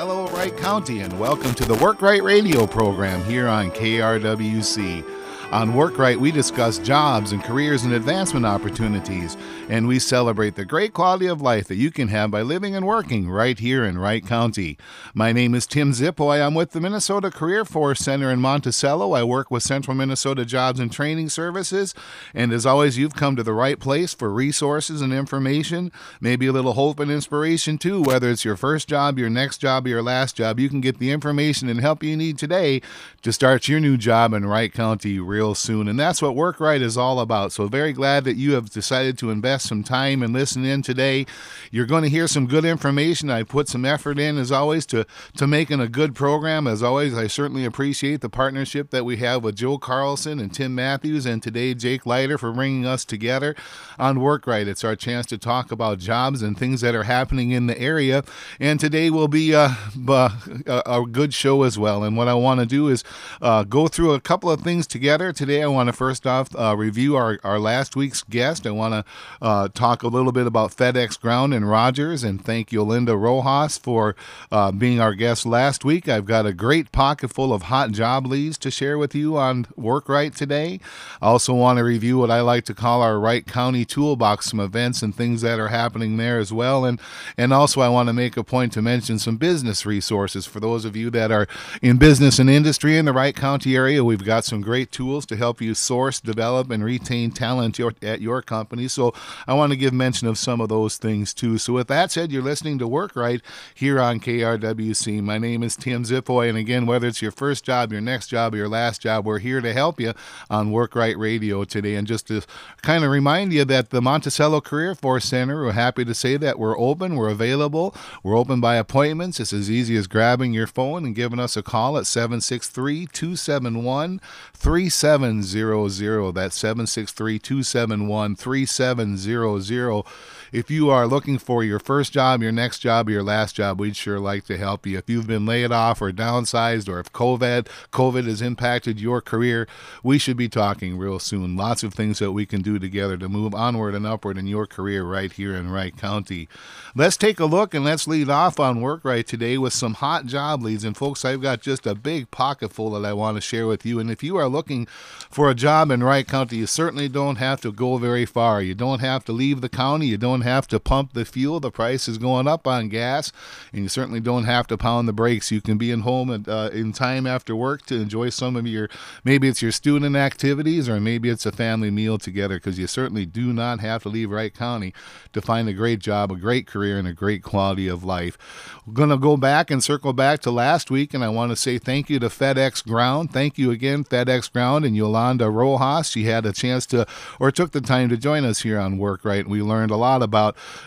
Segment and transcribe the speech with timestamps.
[0.00, 5.04] hello, Wright County, and welcome to the Work Right Radio program here on KRWC.
[5.52, 9.36] On Work Right, we discuss jobs and careers and advancement opportunities,
[9.70, 12.84] and we celebrate the great quality of life that you can have by living and
[12.84, 14.76] working right here in Wright County.
[15.14, 16.44] My name is Tim Zipoy.
[16.44, 19.12] I'm with the Minnesota Career Force Center in Monticello.
[19.12, 21.94] I work with Central Minnesota Jobs and Training Services,
[22.34, 26.52] and as always, you've come to the right place for resources and information, maybe a
[26.52, 28.02] little hope and inspiration too.
[28.02, 31.12] Whether it's your first job, your next job, your last job, you can get the
[31.12, 32.82] information and help you need today
[33.22, 35.86] to start your new job in Wright County real soon.
[35.86, 37.52] And that's what Work Right is all about.
[37.52, 41.26] So, very glad that you have decided to invest some time and listen in today.
[41.70, 43.30] You're going to hear some good information.
[43.30, 46.66] I put some effort in, as always, to, to making a good program.
[46.66, 50.74] As always, I certainly appreciate the partnership that we have with Joe Carlson and Tim
[50.74, 53.54] Matthews, and today Jake Leiter for bringing us together
[53.98, 54.68] on Work Right.
[54.68, 58.24] It's our chance to talk about jobs and things that are happening in the area.
[58.58, 59.74] And today will be uh,
[60.08, 62.04] a, a good show as well.
[62.04, 63.04] And what I want to do is
[63.40, 66.76] uh, go through a couple of things together today, I want to first off uh,
[66.76, 68.66] review our, our last week's guest.
[68.66, 69.04] I want to
[69.40, 74.14] uh, talk a little bit about FedEx Ground and Rogers and thank Yolanda Rojas for
[74.52, 76.08] uh, being our guest last week.
[76.08, 79.66] I've got a great pocket full of hot job leads to share with you on
[79.76, 80.80] Work Right today.
[81.22, 84.60] I also want to review what I like to call our Wright County Toolbox, some
[84.60, 86.84] events and things that are happening there as well.
[86.84, 87.00] And,
[87.36, 90.84] and also, I want to make a point to mention some business resources for those
[90.84, 91.46] of you that are
[91.82, 94.04] in business and industry in the Wright County area.
[94.04, 98.42] We've got some great tools to help you source, develop, and retain talent at your
[98.42, 98.88] company.
[98.88, 99.14] So
[99.46, 101.58] I want to give mention of some of those things too.
[101.58, 103.40] So with that said, you're listening to Work Right
[103.74, 105.22] here on KRWC.
[105.22, 108.54] My name is Tim Zipoy, and again, whether it's your first job, your next job,
[108.54, 110.14] or your last job, we're here to help you
[110.48, 111.94] on Work Right Radio today.
[111.96, 112.42] And just to
[112.82, 116.58] kind of remind you that the Monticello Career Force Center, we're happy to say that
[116.58, 119.40] we're open, we're available, we're open by appointments.
[119.40, 124.20] It's as easy as grabbing your phone and giving us a call at 763 271
[124.54, 126.34] 3700.
[126.34, 130.04] That's 763 271 3700 zero zero.
[130.52, 133.96] If you are looking for your first job, your next job, your last job, we'd
[133.96, 134.98] sure like to help you.
[134.98, 139.68] If you've been laid off or downsized, or if COVID COVID has impacted your career,
[140.02, 141.56] we should be talking real soon.
[141.56, 144.66] Lots of things that we can do together to move onward and upward in your
[144.66, 146.48] career right here in Wright County.
[146.94, 150.26] Let's take a look and let's lead off on Work Right today with some hot
[150.26, 150.82] job leads.
[150.82, 153.86] And folks, I've got just a big pocket full that I want to share with
[153.86, 154.00] you.
[154.00, 154.86] And if you are looking
[155.30, 158.60] for a job in Wright County, you certainly don't have to go very far.
[158.60, 160.06] You don't have to leave the county.
[160.06, 161.60] You don't have to pump the fuel.
[161.60, 163.32] The price is going up on gas,
[163.72, 165.50] and you certainly don't have to pound the brakes.
[165.50, 168.66] You can be in home at, uh, in time after work to enjoy some of
[168.66, 168.88] your
[169.24, 173.26] maybe it's your student activities or maybe it's a family meal together because you certainly
[173.26, 174.92] do not have to leave Wright County
[175.32, 178.38] to find a great job, a great career, and a great quality of life.
[178.86, 181.56] We're going to go back and circle back to last week, and I want to
[181.56, 183.32] say thank you to FedEx Ground.
[183.32, 186.10] Thank you again, FedEx Ground and Yolanda Rojas.
[186.10, 187.06] She had a chance to,
[187.38, 189.46] or took the time to join us here on Work Right.
[189.46, 190.29] We learned a lot about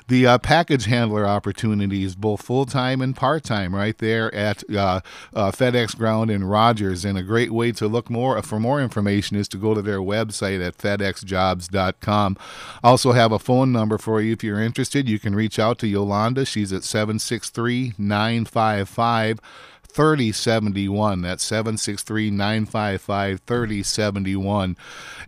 [0.08, 5.02] the uh, package handler opportunities, both full time and part time, right there at uh,
[5.34, 7.06] uh, FedEx Ground in Rogers.
[7.06, 10.00] And a great way to look more for more information is to go to their
[10.00, 12.38] website at fedexjobs.com.
[12.84, 15.08] Also have a phone number for you if you're interested.
[15.08, 16.46] You can reach out to Yolanda.
[16.46, 19.40] She's at 763 955
[19.94, 21.22] 3071.
[21.22, 24.78] That's 763 955 3071.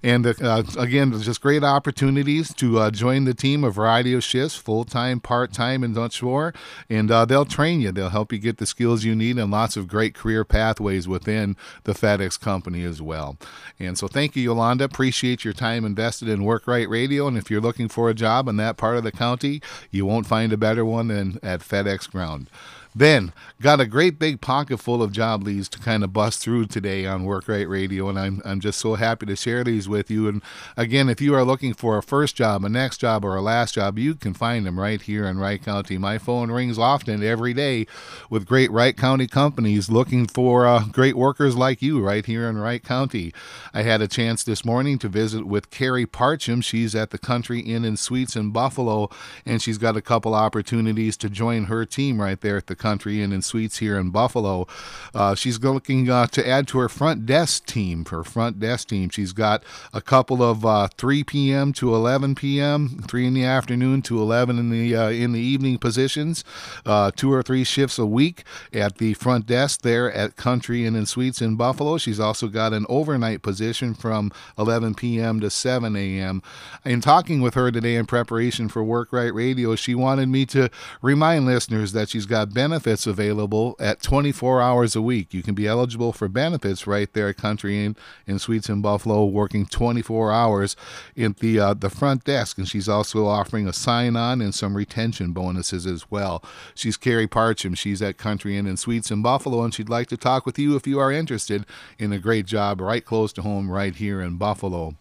[0.03, 4.55] And uh, again, just great opportunities to uh, join the team, a variety of shifts,
[4.55, 6.53] full time, part time, and much more.
[6.89, 9.77] And uh, they'll train you, they'll help you get the skills you need, and lots
[9.77, 13.37] of great career pathways within the FedEx company as well.
[13.79, 14.83] And so, thank you, Yolanda.
[14.83, 17.27] Appreciate your time invested in Work Right Radio.
[17.27, 19.61] And if you're looking for a job in that part of the county,
[19.91, 22.49] you won't find a better one than at FedEx Ground.
[22.97, 26.65] Ben, got a great big pocket full of job leads to kind of bust through
[26.67, 30.09] today on Work Right Radio, and I'm, I'm just so happy to share these with
[30.09, 30.29] you.
[30.29, 30.41] And
[30.77, 33.73] again, if you are looking for a first job, a next job, or a last
[33.73, 35.97] job, you can find them right here in Wright County.
[35.97, 37.85] My phone rings often every day
[38.29, 42.57] with great Wright County companies looking for uh, great workers like you right here in
[42.57, 43.33] Wright County.
[43.73, 46.61] I had a chance this morning to visit with Carrie Parcham.
[46.61, 49.09] She's at the Country Inn and Suites in Buffalo,
[49.45, 53.23] and she's got a couple opportunities to join her team right there at the Country
[53.23, 54.67] and Suites here in Buffalo.
[55.11, 58.05] Uh, she's looking uh, to add to her front desk team.
[58.05, 59.09] Her front desk team.
[59.09, 61.73] She's got a couple of uh, 3 p.m.
[61.73, 65.79] to 11 p.m., 3 in the afternoon to 11 in the uh, in the evening
[65.79, 66.43] positions.
[66.85, 71.09] Uh, two or three shifts a week at the front desk there at Country and
[71.09, 71.97] Suites in Buffalo.
[71.97, 75.39] She's also got an overnight position from 11 p.m.
[75.39, 76.43] to 7 a.m.
[76.85, 80.69] In talking with her today in preparation for Work Right Radio, she wanted me to
[81.01, 85.33] remind listeners that she's got benefits benefits available at 24 hours a week.
[85.33, 87.95] You can be eligible for benefits right there at Country Inn
[88.27, 90.75] in Suites in Buffalo, working 24 hours
[91.15, 95.31] in the uh, the front desk, and she's also offering a sign-on and some retention
[95.31, 96.43] bonuses as well.
[96.73, 97.77] She's Carrie Parcham.
[97.77, 100.75] She's at Country Inn and Suites in Buffalo, and she'd like to talk with you
[100.75, 101.65] if you are interested
[101.97, 104.95] in a great job right close to home, right here in Buffalo.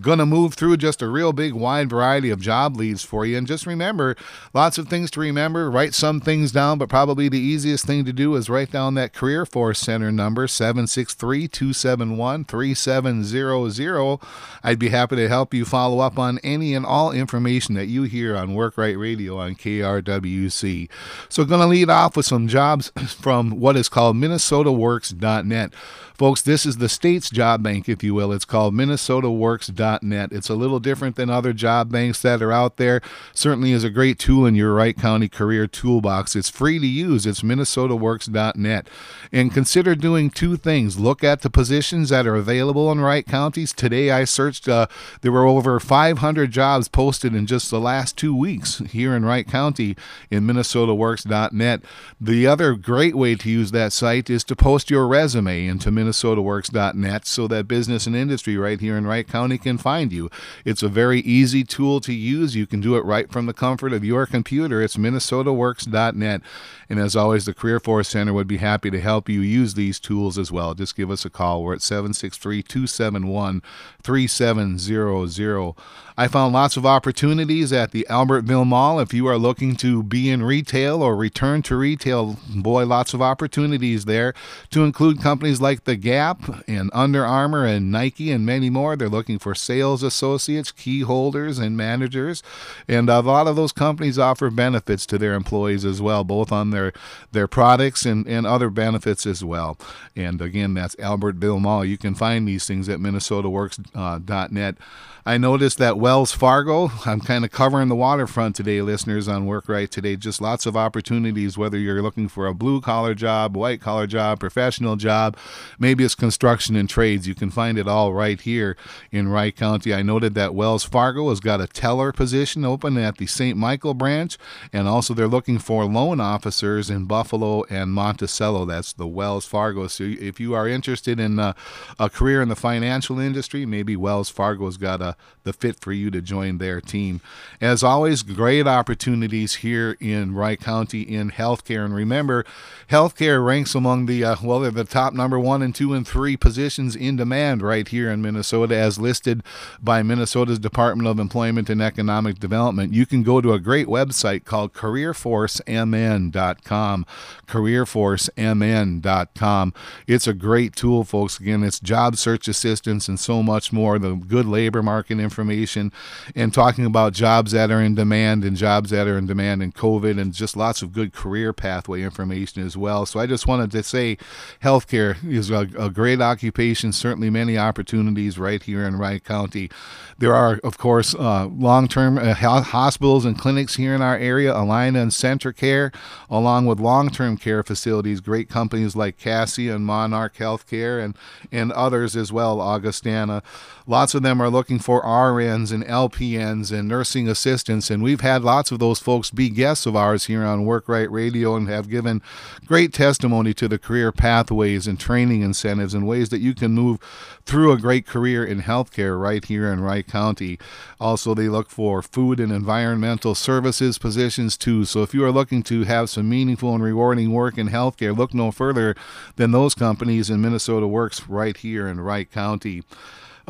[0.00, 3.36] Gonna move through just a real big wide variety of job leads for you.
[3.36, 4.16] And just remember,
[4.54, 5.70] lots of things to remember.
[5.70, 9.12] Write some things down, but probably the easiest thing to do is write down that
[9.12, 14.18] Career Force Center number, 763 271 3700.
[14.62, 18.04] I'd be happy to help you follow up on any and all information that you
[18.04, 20.88] hear on Workright Radio on KRWC.
[21.28, 25.74] So, gonna lead off with some jobs from what is called MinnesotaWorks.net.
[26.14, 28.30] Folks, this is the state's job bank, if you will.
[28.32, 29.79] It's called MinnesotaWorks.net.
[29.80, 33.00] It's a little different than other job banks that are out there.
[33.34, 36.36] Certainly is a great tool in your Wright County career toolbox.
[36.36, 37.26] It's free to use.
[37.26, 38.88] It's MinnesotaWorks.net.
[39.32, 40.98] And consider doing two things.
[40.98, 43.72] Look at the positions that are available in Wright counties.
[43.72, 44.86] Today I searched, uh,
[45.22, 49.46] there were over 500 jobs posted in just the last two weeks here in Wright
[49.46, 49.96] County
[50.30, 51.82] in MinnesotaWorks.net.
[52.20, 57.26] The other great way to use that site is to post your resume into minnesotaworks.net
[57.26, 60.30] so that business and industry right here in Wright County can find you.
[60.64, 62.56] It's a very easy tool to use.
[62.56, 64.82] You can do it right from the comfort of your computer.
[64.82, 66.42] It's minnesotaworks.net.
[66.88, 70.00] And as always, the Career Force Center would be happy to help you use these
[70.00, 70.74] tools as well.
[70.74, 71.62] Just give us a call.
[71.62, 73.62] We're at 763 271
[74.02, 75.74] 3700.
[76.20, 79.00] I found lots of opportunities at the Albertville Mall.
[79.00, 83.22] If you are looking to be in retail or return to retail, boy, lots of
[83.22, 84.34] opportunities there
[84.70, 88.96] to include companies like The Gap and Under Armour and Nike and many more.
[88.96, 92.42] They're looking for sales associates, key holders, and managers.
[92.88, 96.70] And a lot of those companies offer benefits to their employees as well, both on
[96.70, 96.92] their,
[97.32, 99.78] their products and, and other benefits as well.
[100.16, 101.84] And again, that's Albertville Mall.
[101.84, 104.74] You can find these things at MinnesotaWorks.net.
[104.78, 104.84] Uh,
[105.26, 109.90] I noticed that Wells Fargo, I'm kind of covering the waterfront today, listeners, on Workright
[109.90, 110.16] today.
[110.16, 114.40] Just lots of opportunities, whether you're looking for a blue collar job, white collar job,
[114.40, 115.36] professional job,
[115.78, 117.28] maybe it's construction and trades.
[117.28, 118.78] You can find it all right here
[119.12, 119.92] in Wright County.
[119.92, 123.58] I noted that Wells Fargo has got a teller position open at the St.
[123.58, 124.38] Michael branch,
[124.72, 128.64] and also they're looking for loan officers in Buffalo and Monticello.
[128.64, 129.86] That's the Wells Fargo.
[129.86, 131.52] So if you are interested in uh,
[131.98, 135.09] a career in the financial industry, maybe Wells Fargo's got a
[135.44, 137.20] the fit for you to join their team.
[137.60, 141.84] As always, great opportunities here in Wright County in healthcare.
[141.84, 142.44] And remember,
[142.88, 146.36] healthcare ranks among the, uh, well, they're the top number one and two and three
[146.36, 149.42] positions in demand right here in Minnesota, as listed
[149.80, 152.92] by Minnesota's Department of Employment and Economic Development.
[152.92, 157.06] You can go to a great website called careerforcemn.com.
[157.46, 159.74] Careerforcemn.com.
[160.06, 161.40] It's a great tool, folks.
[161.40, 163.98] Again, it's job search assistance and so much more.
[163.98, 165.90] The good labor market market information
[166.34, 169.72] and talking about jobs that are in demand and jobs that are in demand in
[169.72, 173.06] COVID and just lots of good career pathway information as well.
[173.06, 174.18] So I just wanted to say
[174.62, 179.70] healthcare is a, a great occupation, certainly many opportunities right here in Wright County.
[180.18, 184.52] There are, of course, uh, long term uh, hospitals and clinics here in our area,
[184.52, 185.94] Allina and CentraCare,
[186.28, 191.16] along with long term care facilities, great companies like Cassia and Monarch Healthcare and,
[191.50, 193.42] and others as well, Augustana.
[193.86, 198.42] Lots of them are looking for RNs and LPNs and nursing assistants, and we've had
[198.42, 202.20] lots of those folks be guests of ours here on Workright Radio and have given
[202.66, 206.98] great testimony to the career pathways and training incentives and ways that you can move
[207.46, 210.58] through a great career in healthcare right here in Wright County.
[210.98, 214.84] Also, they look for food and environmental services positions too.
[214.84, 218.34] So if you are looking to have some meaningful and rewarding work in healthcare, look
[218.34, 218.96] no further
[219.36, 222.82] than those companies in Minnesota Works right here in Wright County.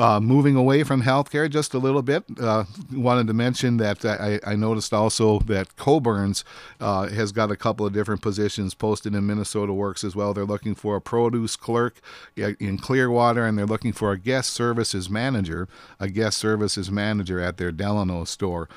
[0.00, 4.40] Uh, moving away from healthcare just a little bit, uh, wanted to mention that I,
[4.46, 6.42] I, noticed also that Coborn's
[6.80, 10.32] uh, has got a couple of different positions posted in Minnesota Works as well.
[10.32, 12.00] They're looking for a produce clerk
[12.34, 17.58] in Clearwater, and they're looking for a guest services manager, a guest services manager at
[17.58, 18.70] their Delano store.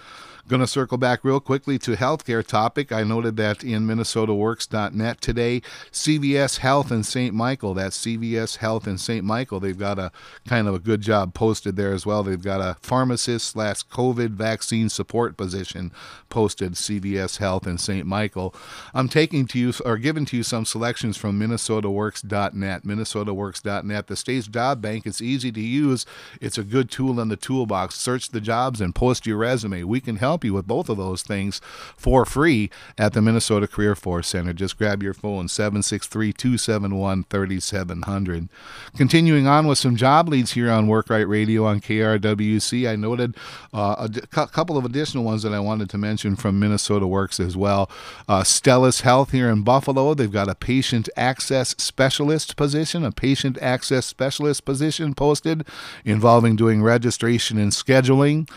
[0.50, 2.92] Going to circle back real quickly to healthcare topic.
[2.92, 7.34] I noted that in MinnesotaWorks.net today, CVS Health in St.
[7.34, 9.24] Michael, that's CVS Health in St.
[9.24, 10.12] Michael, they've got a
[10.46, 12.24] kind of a good job posted there as well.
[12.24, 15.94] They've got a pharmacist slash COVID vaccine support position
[16.28, 18.06] posted, CVS Health in St.
[18.06, 18.54] Michael.
[18.94, 22.84] I'm taking to you or giving to you some selections from MinnesotaWorks.net.
[22.84, 25.06] MinnesotaWorks.net, the state's job bank.
[25.06, 26.06] It's easy to use.
[26.42, 27.96] It's a good tool in the toolbox.
[27.96, 29.84] Search the jobs and post your resume.
[29.84, 31.60] We can help you with both of those things
[31.98, 34.54] for free at the Minnesota Career Force Center.
[34.54, 38.50] Just grab your phone 763 271 3700.
[38.96, 43.36] Continuing on with some job leads here on Workright Radio on KRWC, I noted
[43.74, 47.58] uh, a couple of additional ones that I wanted to mention from Minnesota Works as
[47.58, 47.90] well.
[48.28, 53.58] Uh, Stellis Health here in Buffalo, they've got a patient access specialist position, a patient
[53.62, 55.66] access specialist position posted
[56.06, 58.50] involving doing registration and scheduling.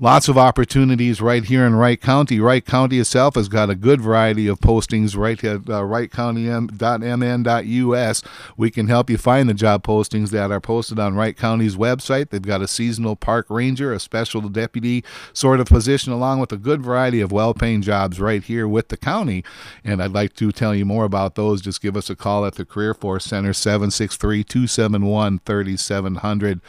[0.00, 2.40] Lots of opportunities right here in Wright County.
[2.40, 5.84] Wright County itself has got a good variety of postings right at uh.
[8.56, 12.30] We can help you find the job postings that are posted on Wright County's website.
[12.30, 16.56] They've got a seasonal park ranger, a special deputy sort of position, along with a
[16.56, 19.44] good variety of well paying jobs right here with the county.
[19.84, 21.60] And I'd like to tell you more about those.
[21.60, 26.60] Just give us a call at the Career Force Center, 763 271 3700.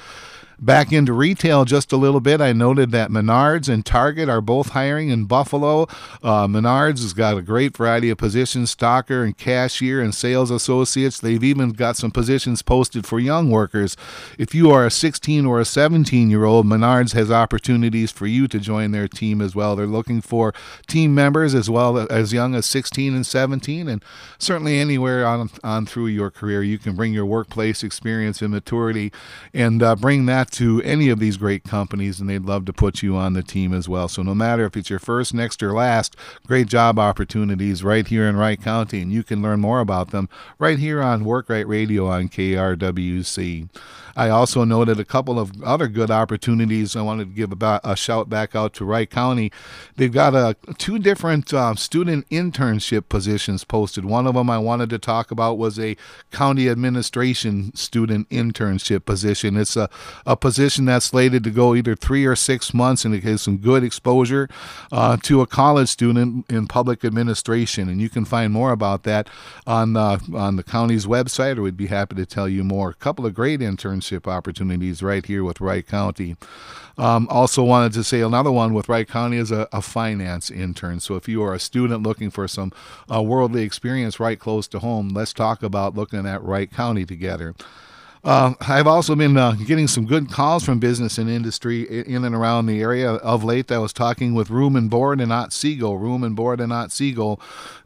[0.59, 4.69] Back into retail just a little bit, I noted that Menards and Target are both
[4.69, 5.83] hiring in Buffalo.
[6.24, 11.19] Uh, Menards has got a great variety of positions stocker and cashier and sales associates.
[11.19, 13.97] They've even got some positions posted for young workers.
[14.39, 18.47] If you are a 16 or a 17 year old, Menards has opportunities for you
[18.47, 19.75] to join their team as well.
[19.75, 20.53] They're looking for
[20.88, 24.03] team members as well as young as 16 and 17, and
[24.38, 29.12] certainly anywhere on, on through your career, you can bring your workplace experience and maturity
[29.53, 33.01] and uh, bring that to any of these great companies, and they'd love to put
[33.03, 34.07] you on the team as well.
[34.07, 36.15] So, no matter if it's your first, next, or last,
[36.47, 40.29] great job opportunities right here in Wright County, and you can learn more about them
[40.59, 43.69] right here on Workright Radio on KRWC.
[44.15, 46.95] I also noted a couple of other good opportunities.
[46.95, 49.51] I wanted to give about a shout back out to Wright County.
[49.98, 54.05] They've got uh, two different uh, student internship positions posted.
[54.05, 55.98] One of them I wanted to talk about was a
[56.31, 59.57] county administration student internship position.
[59.57, 59.89] It's a,
[60.25, 63.57] a position that's slated to go either three or six months, and it has some
[63.57, 64.48] good exposure
[64.93, 67.89] uh, to a college student in public administration.
[67.89, 69.29] And you can find more about that
[69.67, 72.91] on on the county's website, or we'd be happy to tell you more.
[72.91, 76.35] A couple of great internships internship opportunities right here with Wright County.
[76.97, 81.01] Um, also, wanted to say another one with Wright County is a, a, finance intern.
[81.01, 82.71] So, if you are a student looking for some
[83.13, 87.53] uh, worldly experience right close to home, let's talk about looking at Wright County together.
[88.25, 92.34] Uh, I've also been uh, getting some good calls from business and industry in and
[92.34, 93.72] around the area of late.
[93.72, 95.94] I was talking with Room and Board and Otsego.
[95.94, 97.38] Room and Board and Otsego,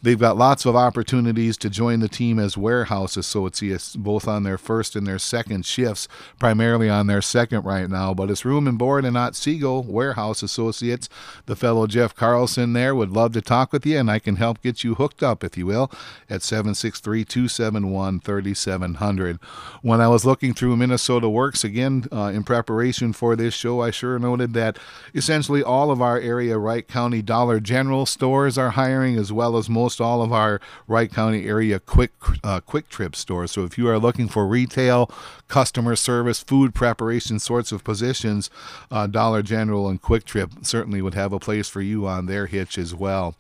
[0.02, 4.58] they've got lots of opportunities to join the team as warehouse associates, both on their
[4.58, 6.08] first and their second shifts,
[6.40, 8.14] primarily on their second right now.
[8.14, 11.10] But it's Room and Board and Otsego warehouse associates.
[11.48, 14.62] The fellow Jeff Carlson there would love to talk with you, and I can help
[14.62, 15.92] get you hooked up, if you will,
[16.30, 19.40] at 763 271 3700.
[19.82, 23.90] When I was looking through Minnesota Works again uh, in preparation for this show, I
[23.90, 24.78] sure noted that
[25.16, 29.72] essentially all of our area Wright County Dollar General stores are hiring, as well as
[29.72, 32.12] most all of our Wright County area quick
[32.44, 33.50] uh, Kwik Trip stores.
[33.50, 35.10] So if you are looking for retail,
[35.48, 38.52] customer service, food preparation sorts of positions,
[38.92, 42.46] uh, Dollar General and Kwik Trip certainly would have a place for you on their
[42.46, 43.34] hitch as well.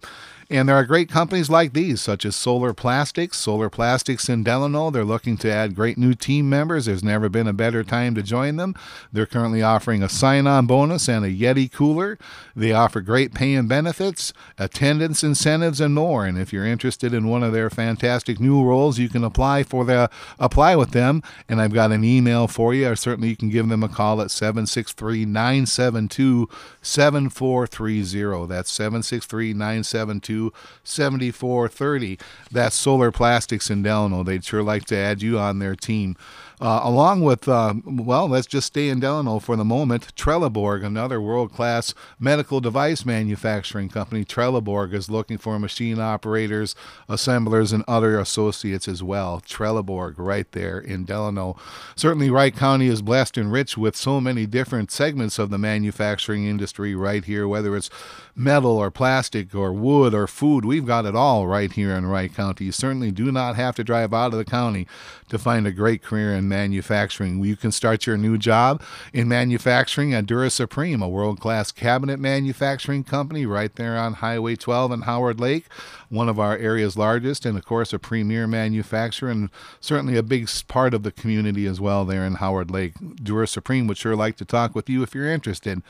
[0.50, 3.38] And there are great companies like these, such as Solar Plastics.
[3.38, 6.86] Solar Plastics in Delano, they're looking to add great new team members.
[6.86, 8.74] There's never been a better time to join them.
[9.12, 12.18] They're currently offering a sign on bonus and a Yeti cooler.
[12.56, 16.25] They offer great pay and benefits, attendance incentives, and more.
[16.25, 19.84] And if you're interested in one of their fantastic new roles, you can apply for
[19.84, 21.24] the apply with them.
[21.50, 24.22] And I've got an email for you, or certainly you can give them a call
[24.22, 26.48] at 763 972
[26.82, 28.48] 7430.
[28.48, 30.53] That's 763 972 632
[30.84, 32.20] 7430.
[32.51, 34.24] That's Solar Plastics in Delano.
[34.24, 36.15] They'd sure like to add you on their team.
[36.60, 40.16] Uh, along with, uh, well, let's just stay in Delano for the moment.
[40.16, 44.26] Trelleborg, another world class medical device manufacturing company.
[44.26, 46.76] Trelleborg is looking for machine operators,
[47.08, 49.40] assemblers, and other associates as well.
[49.46, 51.58] Trelleborg, right there in Delano.
[51.96, 56.48] Certainly, Wright County is blessed and rich with so many different segments of the manufacturing
[56.48, 57.92] industry right here, whether it's
[58.36, 60.66] metal or plastic or wood or food.
[60.66, 62.66] We've got it all right here in Wright County.
[62.66, 64.88] You certainly do not have to drive out of the county
[65.30, 67.44] to find a great career in manufacturing.
[67.44, 68.82] You can start your new job
[69.13, 74.56] in manufacturing at Dura Supreme, a world class cabinet manufacturing company right there on Highway
[74.56, 75.66] 12 in Howard Lake,
[76.10, 79.50] one of our area's largest, and of course, a premier manufacturer, and
[79.80, 82.94] certainly a big part of the community as well there in Howard Lake.
[83.16, 85.82] Dura Supreme would sure like to talk with you if you're interested.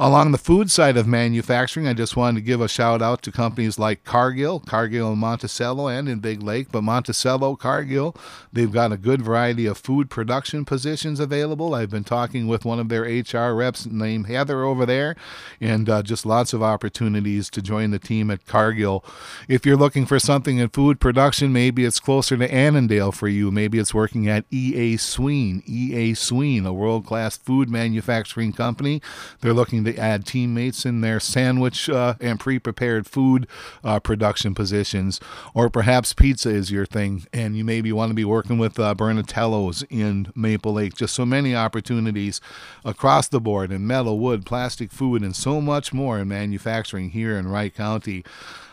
[0.00, 3.32] Along the food side of manufacturing, I just wanted to give a shout out to
[3.32, 8.14] companies like Cargill, Cargill in Monticello and in Big Lake, but Monticello, Cargill,
[8.52, 11.74] they've got a good variety of food production positions available.
[11.74, 15.16] I've been talking with one of their HR reps named Heather over there,
[15.62, 19.02] and uh, just lots of opportunities to join the team at Cargill.
[19.48, 23.50] If you're looking for something in food production, maybe it's closer to Annandale for you.
[23.50, 29.00] Maybe it's working at EA Sween, EA Sween, a world class food manufacturing company.
[29.40, 33.46] They're looking to add teammates in their sandwich uh, and pre prepared food
[33.82, 35.18] uh, production positions.
[35.54, 38.94] Or perhaps pizza is your thing, and you maybe want to be working with uh,
[38.94, 40.94] Bernatello's in Maple Lake.
[40.94, 42.40] Just so many opportunities
[42.84, 47.36] across the board in metal, wood, plastic, food, and so much more in manufacturing here
[47.38, 48.24] in Wright County.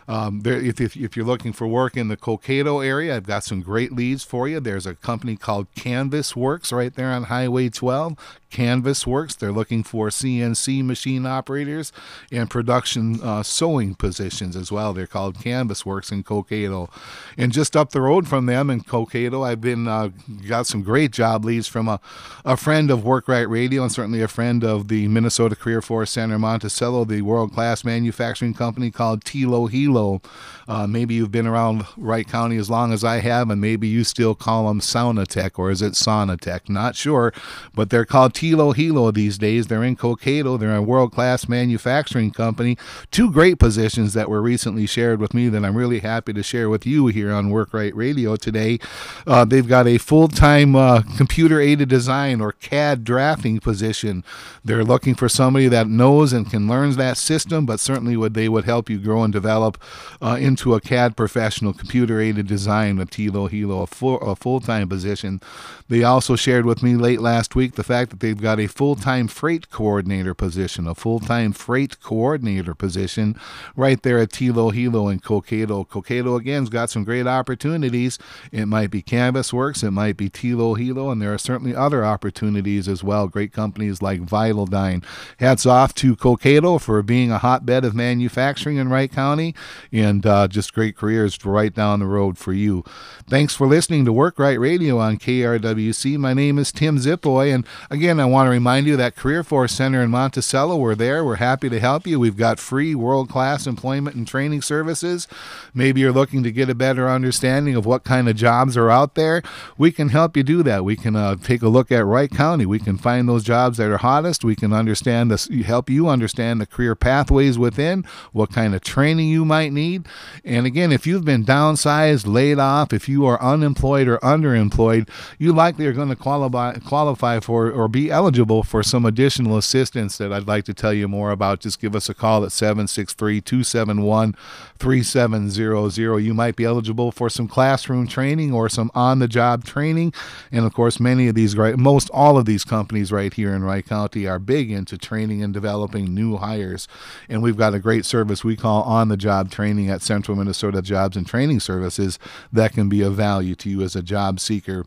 [0.08, 3.44] Um, there, if, if, if, you're looking for work in the Cokato area, I've got
[3.44, 4.60] some great leads for you.
[4.60, 8.16] There's a company called Canvas Works right there on Highway 12.
[8.56, 9.36] Canvas Works.
[9.36, 11.92] They're looking for CNC machine operators
[12.32, 14.94] and production uh, sewing positions as well.
[14.94, 16.90] They're called Canvas Works in Cokato.
[17.38, 20.12] And just up the road from them in Cokato, I've been uh,
[20.48, 22.00] got some great job leads from a,
[22.46, 26.12] a friend of Work Right Radio and certainly a friend of the Minnesota Career Force
[26.12, 30.24] Center Monticello, the world class manufacturing company called TyloHelo.
[30.66, 34.06] Uh, maybe you've been around Wright County as long as I have, and maybe you
[34.06, 36.70] still call them Saunatec or is it Saunatec?
[36.70, 37.34] Not sure,
[37.74, 39.68] but they're called TyloHelo these days.
[39.68, 40.60] They're in Cokato.
[40.60, 42.78] They're a world class manufacturing company.
[43.12, 46.70] Two great positions that were recently shared with me that I'm really happy to share
[46.70, 48.80] with you here on Work Right Radio today.
[49.26, 54.24] Uh, they've got a full time uh, computer aided design or CAD drafting position.
[54.64, 58.48] They're looking for somebody that knows and can learn that system, but certainly would they
[58.48, 59.82] would help you grow and develop
[60.22, 64.88] uh, into a CAD professional computer aided design with TyloHelo, a, full, a full time
[64.88, 65.42] position.
[65.88, 68.96] They also shared with me late last week the fact that they've got a full
[68.96, 73.40] time freight coordinator position, a full time freight coordinator position
[73.76, 75.88] right there at TyloHelo in Cokato.
[75.88, 78.18] Cokato again's got some great opportunities.
[78.52, 82.88] It might be Canvas Works, it might be TyloHelo, and there are certainly other opportunities
[82.88, 83.28] as well.
[83.28, 85.04] Great companies like Vitaldine.
[85.40, 89.54] Hats off to Cokato for being a hotbed of manufacturing in Wright County
[89.92, 92.84] and uh, just great careers right down the road for you.
[93.30, 96.18] Thanks for listening to Work Right Radio on KRWC.
[96.18, 99.74] My name is Tim Zipoy, and again, I want to remind you that Career Force
[99.74, 101.24] Center in Monticello, we're there.
[101.24, 102.20] We're happy to help you.
[102.20, 105.28] We've got free world class employment and training services.
[105.74, 109.16] Maybe you're looking to get a better understanding of what kind of jobs are out
[109.16, 109.42] there.
[109.78, 110.86] We can help you do that.
[110.86, 112.66] We can uh, take a look at Wright County.
[112.66, 114.44] We can find those jobs that are hottest.
[114.44, 119.30] We can understand this, help you understand the career pathways within, what kind of training
[119.30, 120.06] you might need.
[120.44, 125.54] And again, if you've been downsized, laid off, if you are unemployed or underemployed, you
[125.54, 130.32] likely are going to qualify qualify for or be eligible for some additional assistance that
[130.32, 131.60] I'd like to tell you more about.
[131.60, 134.36] Just give us a call at 763 271
[134.78, 136.18] 3700.
[136.20, 140.14] You might be eligible for some classroom training or some on the job training.
[140.52, 143.64] And of course, many of these, great most all of these companies right here in
[143.64, 146.88] Wright County are big into training and developing new hires.
[147.30, 150.82] And we've got a great service we call on the job training at Central Minnesota
[150.82, 152.20] Jobs and Training Services
[152.52, 154.86] that can be of value to you as a job seeker.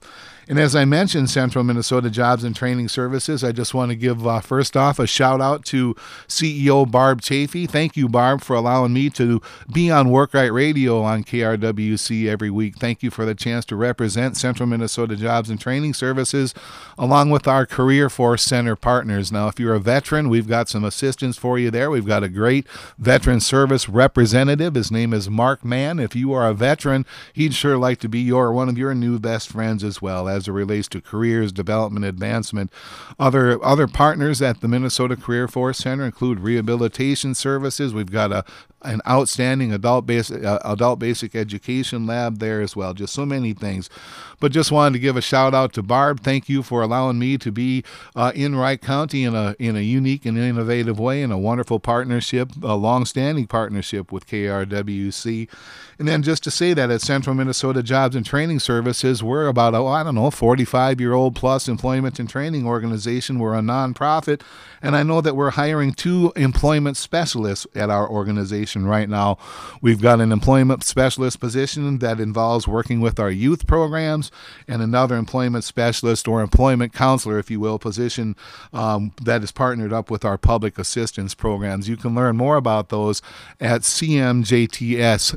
[0.49, 4.27] And as I mentioned, Central Minnesota Jobs and Training Services, I just want to give
[4.27, 5.95] uh, first off a shout out to
[6.27, 7.69] CEO Barb Chafee.
[7.69, 12.49] Thank you, Barb, for allowing me to be on Work Right Radio on KRWC every
[12.49, 12.79] week.
[12.79, 16.55] Thank you for the chance to represent Central Minnesota Jobs and Training Services
[16.97, 19.31] along with our Career Force Center partners.
[19.31, 21.91] Now, if you're a veteran, we've got some assistance for you there.
[21.91, 24.77] We've got a great veteran service representative.
[24.77, 25.99] His name is Mark Mann.
[25.99, 29.19] If you are a veteran, he'd sure like to be your one of your new
[29.19, 32.70] best friends as well as it relates to careers, development, advancement.
[33.18, 37.94] Other other partners at the Minnesota Career Force Center include rehabilitation services.
[37.94, 38.44] We've got a
[38.83, 42.95] an outstanding adult basic uh, adult basic education lab there as well.
[42.95, 43.91] Just so many things.
[44.41, 46.21] But just wanted to give a shout out to Barb.
[46.21, 47.83] Thank you for allowing me to be
[48.14, 51.81] uh, in Wright County in a in a unique and innovative way, and a wonderful
[51.81, 55.49] partnership, a long-standing partnership with KRWC.
[55.99, 59.75] And then just to say that at Central Minnesota Jobs and Training Services, we're about
[59.75, 63.41] oh I don't know 45 year old plus employment and training organization.
[63.41, 64.43] We're a nonprofit,
[64.81, 69.39] and I know that we're hiring two employment specialists at our organization right now.
[69.81, 74.31] We've got an employment specialist position that involves working with our youth programs
[74.67, 78.37] and another employment specialist or employment counselor, if you will, position
[78.73, 81.89] um, that is partnered up with our public assistance programs.
[81.89, 83.23] You can learn more about those
[83.61, 85.35] at cmjts.org.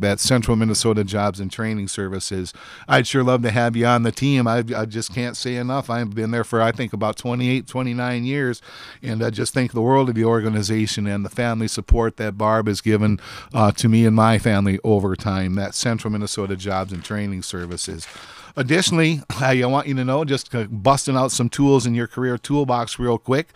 [0.00, 2.52] That's Central Minnesota Jobs and Training Services.
[2.88, 4.46] I'd sure love to have you on the team.
[4.46, 5.90] I, I just can't say enough.
[5.90, 8.62] I've been there for, I think, about 28, 29 years,
[9.02, 12.66] and I just think the world of the organization and the family support that Barb
[12.66, 13.18] has given
[13.54, 15.54] uh, to me and my family over time.
[15.54, 18.06] That's Central Minnesota Jobs and Training Services.
[18.56, 22.98] Additionally, I want you to know, just busting out some tools in your career toolbox
[23.00, 23.48] real quick.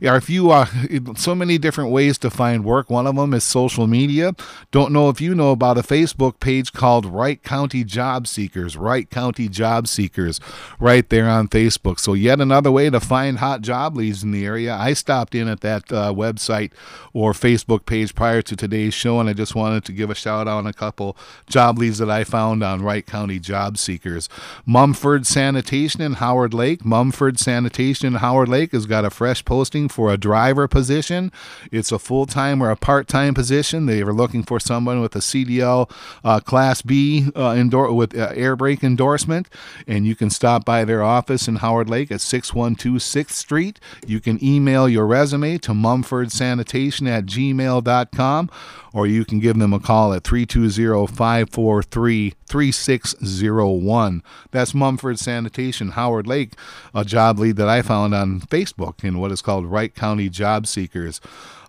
[0.00, 2.88] If you are uh, so many different ways to find work.
[2.88, 4.34] One of them is social media.
[4.70, 8.76] Don't know if you know about a Facebook page called Wright County Job Seekers.
[8.76, 10.40] Wright County Job Seekers,
[10.78, 11.98] right there on Facebook.
[11.98, 14.74] So yet another way to find hot job leads in the area.
[14.74, 16.72] I stopped in at that uh, website
[17.12, 20.46] or Facebook page prior to today's show, and I just wanted to give a shout
[20.46, 21.16] out on a couple
[21.48, 24.28] job leads that I found on Wright County Job Seekers.
[24.66, 26.84] Mumford Sanitation in Howard Lake.
[26.84, 31.32] Mumford Sanitation in Howard Lake has got a fresh posting for a driver position.
[31.70, 33.86] It's a full time or a part time position.
[33.86, 35.90] They are looking for someone with a CDL
[36.24, 39.48] uh, Class B uh, endor- with uh, air brake endorsement.
[39.86, 43.80] And you can stop by their office in Howard Lake at 612 6th Street.
[44.06, 48.50] You can email your resume to mumfordsanitation at gmail.com
[48.94, 54.22] or you can give them a call at 320 543 3601.
[54.50, 56.52] That's Mumford Sanitation, Howard Lake,
[56.94, 60.66] a job lead that I found on Facebook in what is called Wright County Job
[60.66, 61.20] Seekers.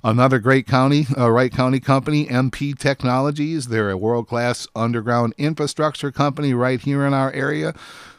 [0.03, 3.69] Another great county, uh, Wright County company, MP Technologies.
[3.69, 7.73] They're a world class underground infrastructure company right here in our area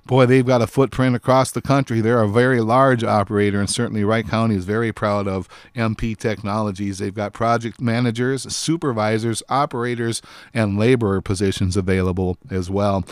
[0.07, 2.01] boy, they've got a footprint across the country.
[2.01, 6.99] They're a very large operator, and certainly Wright County is very proud of MP Technologies.
[6.99, 10.23] They've got project managers, supervisors, operators,
[10.55, 13.05] and laborer positions available as well.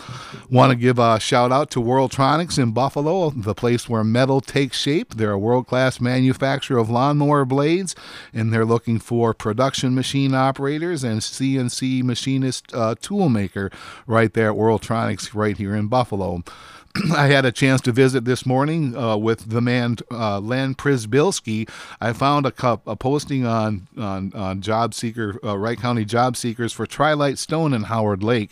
[0.49, 4.79] Want to give a shout out to Worldtronics in Buffalo, the place where metal takes
[4.79, 5.15] shape.
[5.15, 7.95] They're a world class manufacturer of lawnmower blades,
[8.33, 13.69] and they're looking for production machine operators and CNC machinist uh, tool maker
[14.07, 16.43] right there at Worldtronics right here in Buffalo.
[17.13, 21.69] I had a chance to visit this morning uh, with the man uh, Len Prisbilski.
[21.99, 26.37] I found a, cup, a posting on on, on Job Seeker uh, Wright County Job
[26.37, 28.51] Seekers for Trilight Stone in Howard Lake.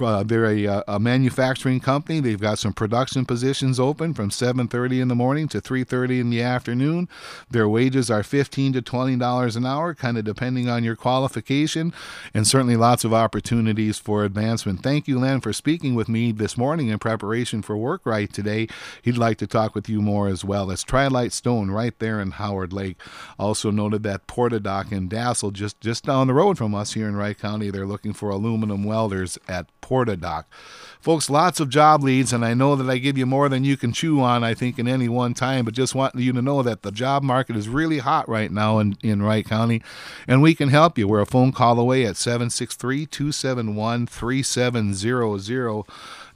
[0.00, 2.18] Uh, they're a, uh, a, manufacturing company.
[2.18, 6.42] They've got some production positions open from 7:30 in the morning to 3:30 in the
[6.42, 7.08] afternoon.
[7.48, 11.92] Their wages are 15 to 20 dollars an hour, kind of depending on your qualification,
[12.32, 14.82] and certainly lots of opportunities for advancement.
[14.82, 18.66] Thank you, Len, for speaking with me this morning in preparation for work right today.
[19.02, 20.72] He'd like to talk with you more as well.
[20.72, 22.96] It's Trilight Stone right there in Howard Lake.
[23.38, 27.14] Also noted that Porta-Dock and Dassel just just down the road from us here in
[27.14, 27.70] Wright County.
[27.70, 30.50] They're looking for aluminum welders at Porta-Dock.
[30.98, 33.76] Folks, lots of job leads, and I know that I give you more than you
[33.76, 36.62] can chew on, I think, in any one time, but just want you to know
[36.62, 39.82] that the job market is really hot right now in, in Wright County,
[40.26, 41.06] and we can help you.
[41.06, 45.84] We're a phone call away at 763 271 3700.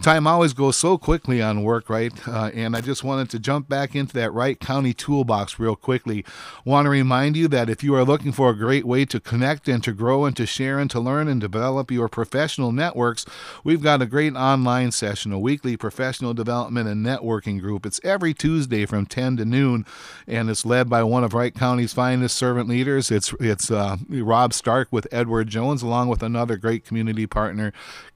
[0.00, 2.12] Time always goes so quickly on work, right?
[2.28, 6.24] Uh, and I just wanted to jump back into that Wright County toolbox real quickly.
[6.64, 9.66] Want to remind you that if you are looking for a great way to connect
[9.66, 13.26] and to grow and to share and to learn and develop your professional networks,
[13.64, 17.84] we've got a great online session, a weekly professional development and networking group.
[17.84, 19.84] It's every Tuesday from 10 to noon,
[20.28, 23.10] and it's led by one of Wright County's finest servant leaders.
[23.10, 27.72] It's it's uh, Rob Stark with Edward Jones, along with another great community partner,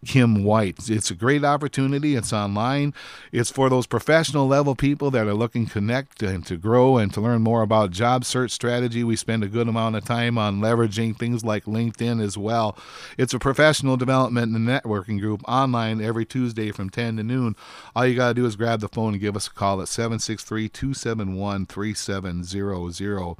[0.07, 0.89] Kim White.
[0.89, 1.72] It's a great opportunity.
[1.79, 2.95] It's online.
[3.33, 7.13] It's for those professional level people that are looking to connect and to grow and
[7.15, 9.03] to learn more about job search strategy.
[9.03, 12.77] We spend a good amount of time on leveraging things like LinkedIn as well.
[13.17, 17.57] It's a professional development and networking group online every Tuesday from 10 to noon.
[17.97, 19.89] All you got to do is grab the phone and give us a call at
[19.89, 23.37] 763 271 3700.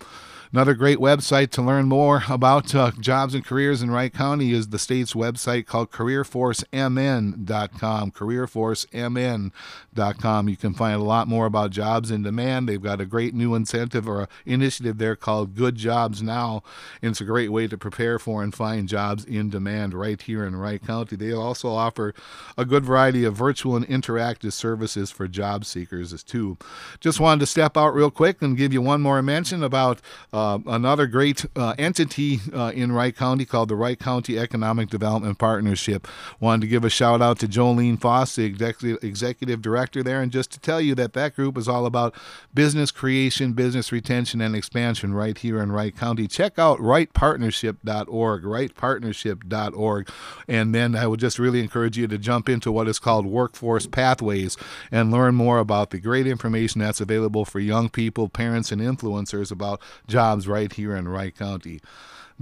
[0.53, 4.69] Another great website to learn more about uh, jobs and careers in Wright County is
[4.69, 8.11] the state's website called careerforcemn.com.
[8.23, 10.49] careerforcemn.com.
[10.49, 12.69] You can find a lot more about jobs in demand.
[12.69, 16.63] They've got a great new incentive or initiative there called Good Jobs Now.
[17.01, 20.45] And it's a great way to prepare for and find jobs in demand right here
[20.45, 21.17] in Wright County.
[21.17, 22.15] They also offer
[22.57, 26.57] a good variety of virtual and interactive services for job seekers as too.
[27.01, 30.01] Just wanted to step out real quick and give you one more mention about
[30.33, 35.39] uh, another great uh, entity uh, in Wright County called the Wright County Economic Development
[35.39, 36.09] Partnership.
[36.41, 40.51] Wanted to give a shout out to Jolene The executive, executive director there, and just
[40.53, 42.15] to tell you that that group is all about
[42.53, 46.29] business creation, business retention, and expansion right here in Wright County.
[46.29, 50.11] Check out wrightpartnership.org, wrightpartnership.org,
[50.47, 53.87] and then I would just really encourage you to jump into what is called Workforce
[53.87, 54.59] Pathways
[54.91, 59.51] and learn more about the great information that's available for young people, parents, and influencers
[59.51, 61.81] about jobs right here in Wright County.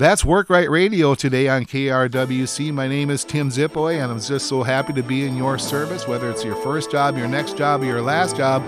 [0.01, 2.73] That's Work Right Radio today on KRWC.
[2.73, 6.09] My name is Tim Zipoy, and I'm just so happy to be in your service,
[6.09, 8.63] whether it's your first job, your next job, or your last job.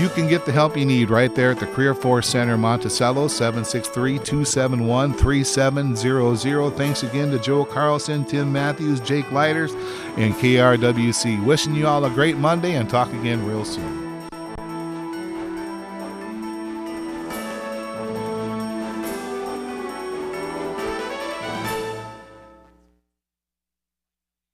[0.00, 3.28] You can get the help you need right there at the Career Force Center, Monticello,
[3.28, 6.70] 763 271 3700.
[6.70, 9.74] Thanks again to Joe Carlson, Tim Matthews, Jake Lighters,
[10.16, 11.44] and KRWC.
[11.44, 14.01] Wishing you all a great Monday and talk again real soon.